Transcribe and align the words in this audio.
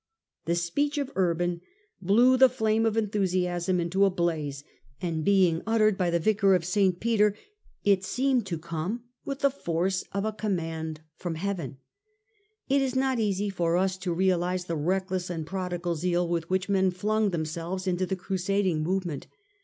The 0.45 0.55
speech 0.55 0.97
of 0.97 1.11
Urban 1.15 1.61
blew 2.01 2.35
the 2.35 2.49
flame 2.49 2.87
of 2.87 2.97
enthusiasm 2.97 3.79
into 3.79 4.03
a 4.03 4.09
blaze, 4.09 4.63
and 4.99 5.23
being 5.23 5.61
uttered 5.67 5.95
by 5.95 6.09
the 6.09 6.17
vicar 6.17 6.55
of 6.55 6.65
St. 6.65 6.99
Peter, 6.99 7.35
it 7.83 8.03
seemed 8.03 8.47
to 8.47 8.57
come 8.57 9.03
with 9.25 9.41
the 9.41 9.51
force 9.51 10.03
of 10.11 10.25
a 10.25 10.31
command 10.31 11.01
from 11.17 11.35
heaven. 11.35 11.77
It 12.67 12.81
is 12.81 12.95
not 12.95 13.19
easy 13.19 13.51
for 13.51 13.77
us 13.77 13.95
to 13.97 14.11
realise 14.11 14.63
the 14.63 14.75
reckless 14.75 15.29
and 15.29 15.45
prodigal 15.45 15.93
zeal 15.95 16.27
with 16.27 16.49
which 16.49 16.67
men 16.67 16.89
flung 16.89 17.29
themselves 17.29 17.85
into 17.85 18.07
the 18.07 18.15
crusading 18.15 18.81
movement. 18.81 19.27